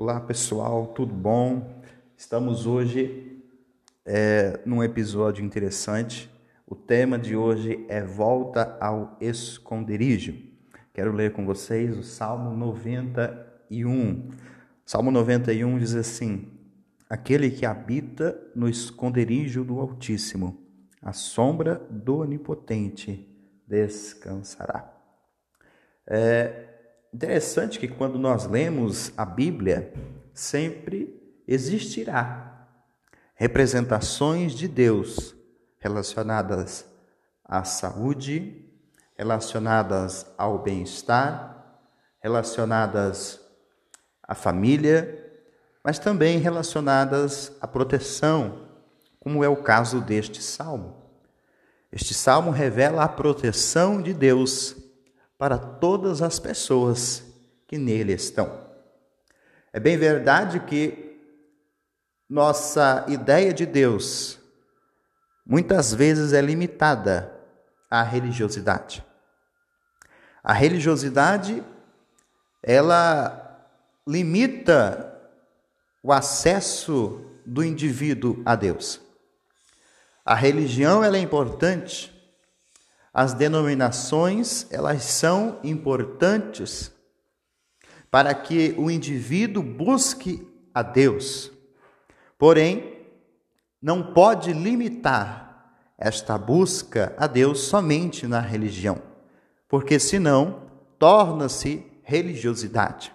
[0.00, 1.82] Olá pessoal, tudo bom?
[2.16, 3.42] Estamos hoje
[4.06, 6.30] é, num episódio interessante.
[6.64, 10.36] O tema de hoje é Volta ao Esconderijo.
[10.94, 14.30] Quero ler com vocês o Salmo 91.
[14.86, 16.46] Salmo 91 diz assim:
[17.10, 20.62] Aquele que habita no esconderijo do Altíssimo,
[21.02, 23.28] a sombra do Onipotente
[23.66, 24.94] descansará.
[26.06, 26.77] É,
[27.12, 29.92] Interessante que quando nós lemos a Bíblia,
[30.34, 32.68] sempre existirá
[33.34, 35.34] representações de Deus
[35.78, 36.84] relacionadas
[37.44, 38.68] à saúde,
[39.16, 41.80] relacionadas ao bem-estar,
[42.20, 43.40] relacionadas
[44.22, 45.24] à família,
[45.82, 48.68] mas também relacionadas à proteção,
[49.18, 50.94] como é o caso deste salmo.
[51.90, 54.76] Este salmo revela a proteção de Deus
[55.38, 57.22] para todas as pessoas
[57.68, 58.66] que nele estão.
[59.72, 61.16] É bem verdade que
[62.28, 64.38] nossa ideia de Deus
[65.46, 67.32] muitas vezes é limitada
[67.88, 69.04] à religiosidade.
[70.42, 71.64] A religiosidade
[72.62, 73.66] ela
[74.06, 75.14] limita
[76.02, 79.00] o acesso do indivíduo a Deus.
[80.24, 82.17] A religião ela é importante
[83.18, 86.92] as denominações, elas são importantes
[88.08, 91.50] para que o indivíduo busque a Deus.
[92.38, 92.96] Porém,
[93.82, 99.02] não pode limitar esta busca a Deus somente na religião,
[99.68, 103.12] porque senão torna-se religiosidade.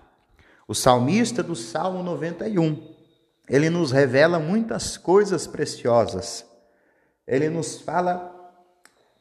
[0.68, 2.94] O salmista do Salmo 91,
[3.48, 6.46] ele nos revela muitas coisas preciosas.
[7.26, 8.33] Ele nos fala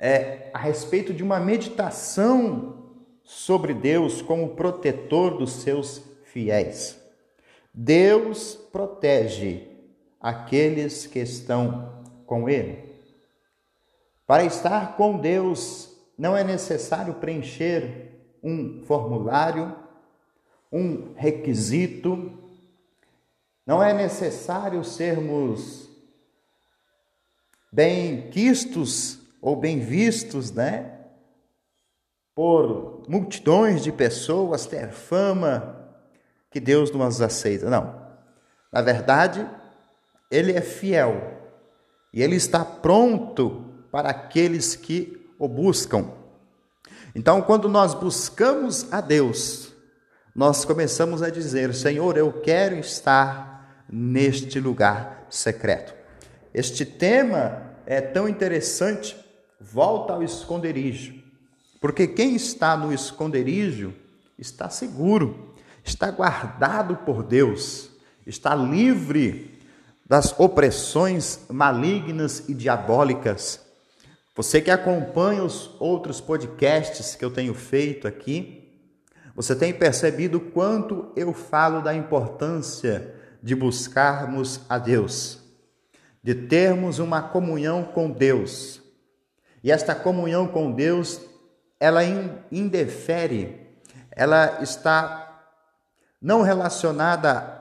[0.04, 2.90] é, a respeito de uma meditação
[3.22, 7.00] sobre Deus como protetor dos seus fiéis.
[7.72, 9.68] Deus protege
[10.20, 12.82] aqueles que estão com Ele.
[14.26, 18.10] Para estar com Deus, não é necessário preencher
[18.42, 19.72] um formulário,
[20.72, 22.36] um requisito,
[23.64, 25.88] não é necessário sermos
[27.70, 31.00] bem quistos ou bem vistos, né?
[32.32, 35.90] Por multidões de pessoas, ter fama,
[36.48, 37.68] que Deus nos aceita.
[37.68, 38.00] Não.
[38.72, 39.46] Na verdade,
[40.30, 41.40] Ele é fiel
[42.14, 46.12] e Ele está pronto para aqueles que o buscam.
[47.14, 49.74] Então, quando nós buscamos a Deus,
[50.34, 55.94] nós começamos a dizer: Senhor, eu quero estar neste lugar secreto.
[56.54, 59.21] Este tema é tão interessante
[59.62, 61.14] volta ao esconderijo.
[61.80, 63.92] Porque quem está no esconderijo
[64.38, 67.90] está seguro, está guardado por Deus,
[68.26, 69.58] está livre
[70.06, 73.60] das opressões malignas e diabólicas.
[74.34, 78.70] Você que acompanha os outros podcasts que eu tenho feito aqui,
[79.34, 85.38] você tem percebido quanto eu falo da importância de buscarmos a Deus,
[86.22, 88.81] de termos uma comunhão com Deus,
[89.62, 91.20] e esta comunhão com Deus,
[91.78, 92.00] ela
[92.50, 93.60] indefere,
[94.10, 95.44] ela está
[96.20, 97.60] não relacionada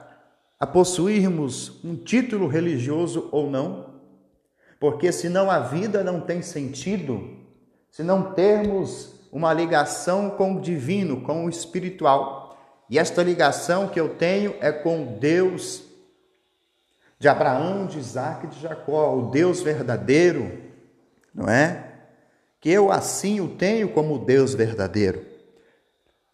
[0.58, 3.94] a possuirmos um título religioso ou não,
[4.78, 7.36] porque senão a vida não tem sentido,
[7.90, 12.56] se não termos uma ligação com o divino, com o espiritual.
[12.90, 15.82] E esta ligação que eu tenho é com Deus
[17.18, 20.60] de Abraão, de Isaac e de Jacó, o Deus verdadeiro,
[21.34, 21.91] não é?
[22.62, 25.26] Que eu assim o tenho como Deus verdadeiro.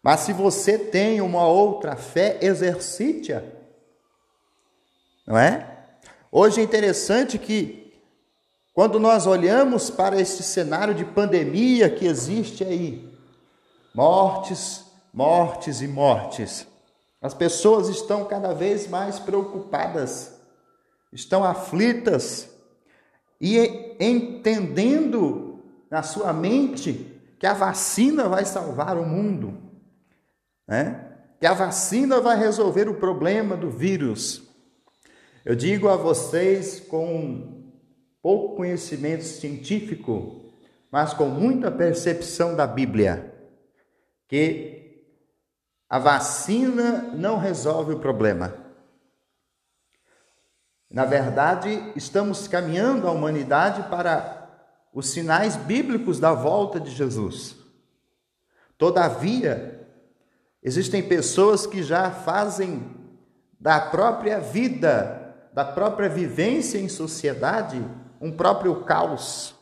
[0.01, 3.41] Mas se você tem uma outra fé, exercite-a.
[5.25, 5.87] Não é?
[6.31, 7.91] Hoje é interessante que,
[8.73, 13.11] quando nós olhamos para este cenário de pandemia que existe aí,
[13.93, 16.67] mortes, mortes e mortes,
[17.19, 20.39] as pessoas estão cada vez mais preocupadas,
[21.11, 22.49] estão aflitas
[23.41, 25.48] e entendendo
[25.89, 29.57] na sua mente que a vacina vai salvar o mundo,
[30.67, 31.05] né?
[31.39, 34.43] que a vacina vai resolver o problema do vírus.
[35.45, 37.71] Eu digo a vocês com
[38.21, 40.51] pouco conhecimento científico,
[40.91, 43.33] mas com muita percepção da Bíblia,
[44.27, 45.05] que
[45.89, 48.53] a vacina não resolve o problema.
[50.91, 54.38] Na verdade, estamos caminhando a humanidade para
[54.93, 57.55] os sinais bíblicos da volta de Jesus.
[58.77, 59.87] Todavia,
[60.63, 62.95] existem pessoas que já fazem
[63.59, 67.83] da própria vida, da própria vivência em sociedade,
[68.21, 69.55] um próprio caos.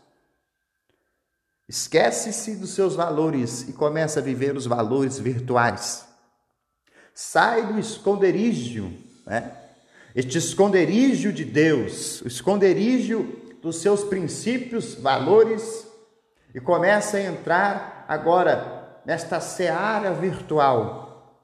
[1.67, 6.07] Esquece-se dos seus valores e começa a viver os valores virtuais.
[7.13, 8.93] Sai do esconderijo,
[9.25, 9.51] né?
[10.15, 15.87] este esconderijo de Deus, o esconderijo dos seus princípios, valores,
[16.53, 21.39] e começa a entrar agora nesta seara virtual,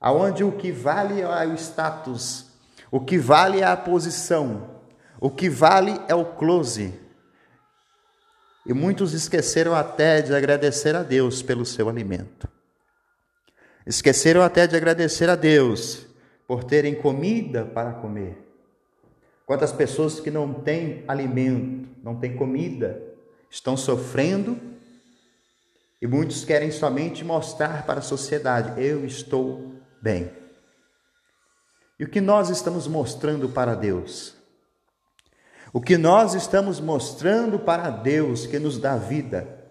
[0.00, 2.46] aonde o que vale é o status,
[2.90, 4.80] o que vale é a posição,
[5.20, 6.98] o que vale é o close.
[8.66, 12.48] E muitos esqueceram até de agradecer a Deus pelo seu alimento.
[13.86, 16.06] Esqueceram até de agradecer a Deus
[16.46, 18.49] por terem comida para comer.
[19.50, 23.02] Quantas pessoas que não têm alimento, não têm comida,
[23.50, 24.56] estão sofrendo
[26.00, 30.30] e muitos querem somente mostrar para a sociedade: eu estou bem.
[31.98, 34.36] E o que nós estamos mostrando para Deus?
[35.72, 39.68] O que nós estamos mostrando para Deus que nos dá vida,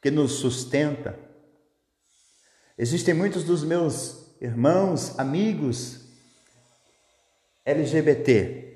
[0.00, 1.18] que nos sustenta?
[2.78, 5.98] Existem muitos dos meus irmãos, amigos
[7.64, 8.73] LGBT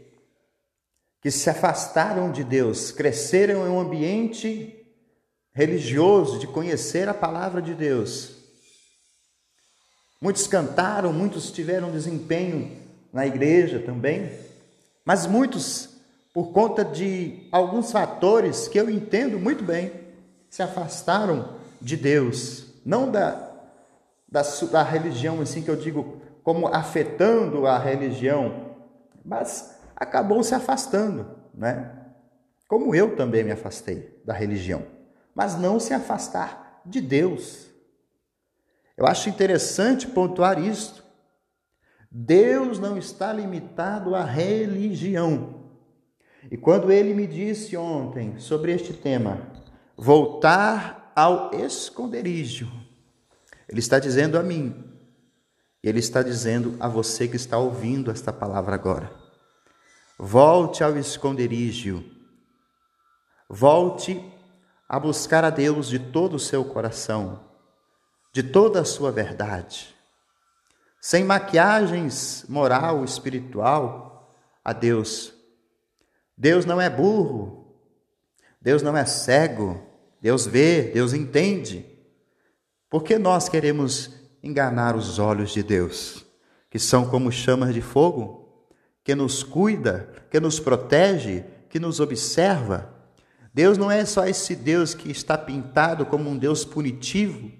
[1.21, 4.75] que se afastaram de Deus, cresceram em um ambiente
[5.53, 8.37] religioso de conhecer a palavra de Deus.
[10.21, 12.77] Muitos cantaram, muitos tiveram desempenho
[13.13, 14.33] na igreja também,
[15.05, 15.89] mas muitos,
[16.35, 19.93] por conta de alguns fatores que eu entendo muito bem,
[20.51, 23.51] se afastaram de Deus, não da,
[24.29, 28.75] da, da religião assim que eu digo como afetando a religião,
[29.25, 31.93] mas acabou se afastando, né?
[32.69, 34.87] Como eu também me afastei da religião,
[35.35, 37.67] mas não se afastar de Deus.
[38.97, 41.05] Eu acho interessante pontuar isto.
[42.11, 45.71] Deus não está limitado à religião.
[46.51, 49.51] E quando ele me disse ontem sobre este tema,
[49.97, 52.71] voltar ao esconderijo,
[53.69, 54.85] ele está dizendo a mim,
[55.83, 59.28] ele está dizendo a você que está ouvindo esta palavra agora.
[60.19, 62.05] Volte ao esconderijo.
[63.49, 64.21] Volte
[64.89, 67.45] a buscar a Deus de todo o seu coração,
[68.33, 69.95] de toda a sua verdade.
[71.01, 74.35] Sem maquiagens moral, espiritual,
[74.65, 75.33] a Deus.
[76.37, 77.77] Deus não é burro.
[78.61, 79.81] Deus não é cego.
[80.21, 81.87] Deus vê, Deus entende.
[82.91, 84.11] Por que nós queremos
[84.43, 86.27] enganar os olhos de Deus,
[86.69, 88.38] que são como chamas de fogo?
[89.09, 92.93] Que nos cuida, que nos protege, que nos observa.
[93.55, 97.51] Deus não é só esse Deus que está pintado como um Deus punitivo,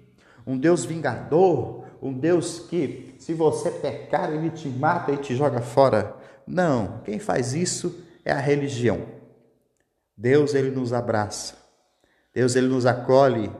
[0.45, 5.59] um Deus vingador, um Deus que, se você pecar, ele te mata e te joga
[5.59, 6.15] fora.
[6.45, 9.07] Não, quem faz isso é a religião.
[10.15, 11.55] Deus, ele nos abraça.
[12.31, 13.51] Deus, ele nos acolhe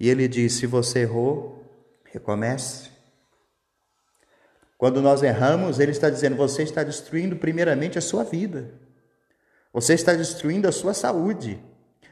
[0.00, 1.62] e ele diz: se você errou,
[2.10, 2.93] recomece.
[4.76, 8.74] Quando nós erramos, ele está dizendo: você está destruindo primeiramente a sua vida,
[9.72, 11.62] você está destruindo a sua saúde,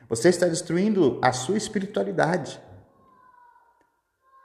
[0.09, 2.61] você está destruindo a sua espiritualidade.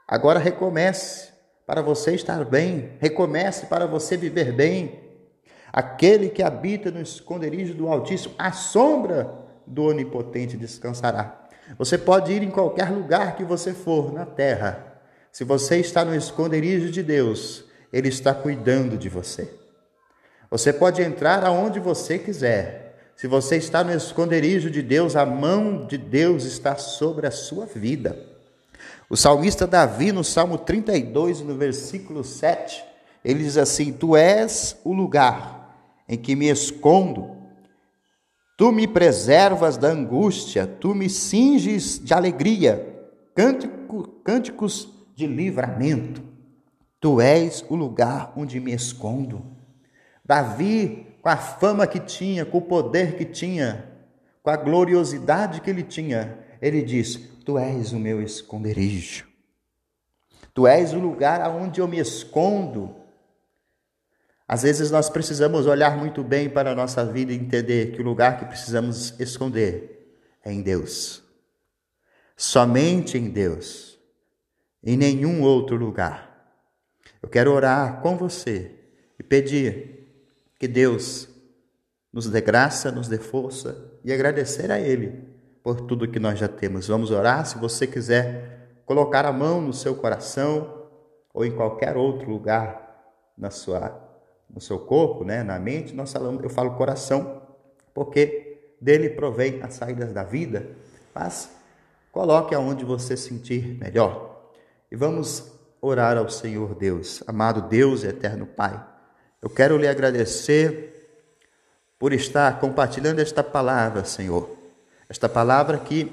[0.07, 1.33] Agora recomece
[1.65, 5.05] para você estar bem, recomece para você viver bem.
[5.71, 9.29] Aquele que habita no esconderijo do Altíssimo, a sombra
[9.65, 11.47] do Onipotente descansará.
[11.77, 15.01] Você pode ir em qualquer lugar que você for na terra.
[15.29, 19.49] Se você está no esconderijo de Deus, ele está cuidando de você.
[20.49, 23.11] Você pode entrar aonde você quiser.
[23.15, 27.65] Se você está no esconderijo de Deus, a mão de Deus está sobre a sua
[27.65, 28.17] vida.
[29.09, 32.83] O salmista Davi, no Salmo 32, no versículo 7,
[33.23, 35.75] ele diz assim: Tu és o lugar
[36.07, 37.35] em que me escondo,
[38.57, 42.95] tu me preservas da angústia, tu me cinges de alegria,
[43.33, 46.21] cântico, cânticos de livramento.
[46.99, 49.45] Tu és o lugar onde me escondo.
[50.25, 53.91] Davi, com a fama que tinha, com o poder que tinha,
[54.41, 59.27] com a gloriosidade que ele tinha, ele diz: Tu és o meu esconderijo.
[60.53, 62.95] Tu és o lugar aonde eu me escondo.
[64.47, 68.05] Às vezes nós precisamos olhar muito bem para a nossa vida e entender que o
[68.05, 71.21] lugar que precisamos esconder é em Deus.
[72.35, 73.99] Somente em Deus.
[74.83, 76.26] Em nenhum outro lugar.
[77.21, 78.71] Eu quero orar com você
[79.19, 80.07] e pedir
[80.59, 81.27] que Deus
[82.11, 85.23] nos dê graça, nos dê força e agradecer a Ele
[85.63, 86.87] por tudo que nós já temos.
[86.87, 87.45] Vamos orar.
[87.45, 90.87] Se você quiser colocar a mão no seu coração
[91.33, 92.87] ou em qualquer outro lugar
[93.37, 94.03] na sua
[94.49, 97.41] no seu corpo, né, na mente, nós falamos, eu falo coração,
[97.93, 100.69] porque dele provém as saídas da vida,
[101.13, 101.51] mas
[102.13, 104.51] coloque aonde você sentir melhor.
[104.89, 108.83] E vamos orar ao Senhor Deus, amado Deus e eterno Pai.
[109.41, 110.93] Eu quero lhe agradecer
[111.99, 114.55] por estar compartilhando esta palavra, Senhor.
[115.09, 116.11] Esta palavra que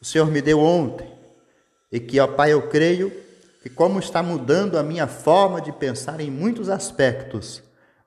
[0.00, 1.10] o Senhor me deu ontem
[1.90, 3.10] e que, ó Pai, eu creio
[3.62, 7.62] que como está mudando a minha forma de pensar em muitos aspectos,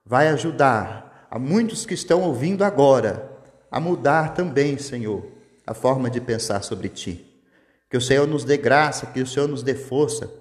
[0.05, 3.29] vai ajudar a muitos que estão ouvindo agora
[3.71, 5.25] a mudar também, Senhor,
[5.65, 7.25] a forma de pensar sobre ti.
[7.89, 10.31] Que o Senhor nos dê graça, que o Senhor nos dê força,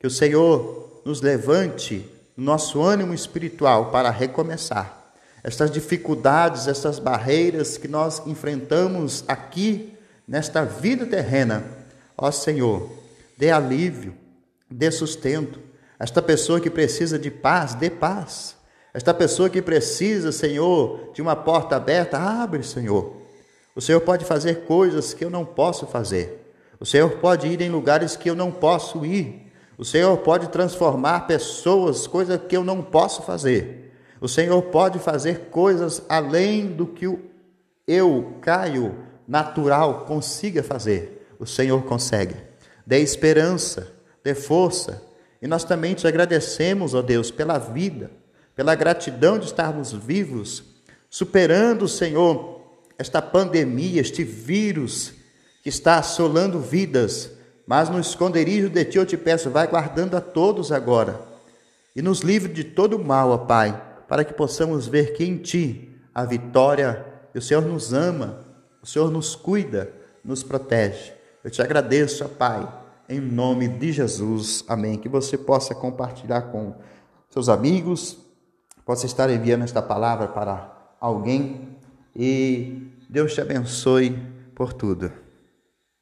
[0.00, 5.12] que o Senhor nos levante nosso ânimo espiritual para recomeçar.
[5.44, 9.94] Estas dificuldades, estas barreiras que nós enfrentamos aqui
[10.26, 11.64] nesta vida terrena,
[12.16, 12.90] ó Senhor,
[13.36, 14.14] dê alívio,
[14.70, 15.60] dê sustento.
[15.98, 18.56] Esta pessoa que precisa de paz, dê paz.
[18.94, 23.20] Esta pessoa que precisa, Senhor, de uma porta aberta, abre, Senhor.
[23.76, 26.54] O Senhor pode fazer coisas que eu não posso fazer.
[26.80, 29.49] O Senhor pode ir em lugares que eu não posso ir.
[29.80, 33.94] O Senhor pode transformar pessoas, coisa que eu não posso fazer.
[34.20, 37.06] O Senhor pode fazer coisas além do que
[37.86, 38.94] eu, Caio,
[39.26, 41.26] natural, consiga fazer.
[41.38, 42.36] O Senhor consegue.
[42.86, 43.90] Dê esperança,
[44.22, 45.02] dê força.
[45.40, 48.10] E nós também te agradecemos, ó Deus, pela vida,
[48.54, 50.62] pela gratidão de estarmos vivos,
[51.08, 52.60] superando, Senhor,
[52.98, 55.14] esta pandemia, este vírus
[55.62, 57.39] que está assolando vidas
[57.70, 61.20] mas no esconderijo de ti eu te peço, vai guardando a todos agora.
[61.94, 65.96] E nos livre de todo mal, ó Pai, para que possamos ver que em ti
[66.12, 68.44] a vitória, e o Senhor nos ama,
[68.82, 69.88] o Senhor nos cuida,
[70.24, 71.12] nos protege.
[71.44, 72.68] Eu te agradeço, ó Pai,
[73.08, 74.64] em nome de Jesus.
[74.66, 74.98] Amém.
[74.98, 76.74] Que você possa compartilhar com
[77.28, 78.18] seus amigos,
[78.84, 81.68] possa estar enviando esta palavra para alguém
[82.16, 84.18] e Deus te abençoe
[84.56, 85.19] por tudo.